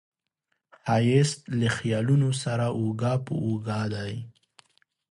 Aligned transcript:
ښایست 0.81 1.39
له 1.59 1.67
خیالونو 1.77 2.29
سره 2.43 2.65
اوږه 2.79 3.13
په 3.25 3.33
اوږه 3.45 3.81
دی 3.93 4.13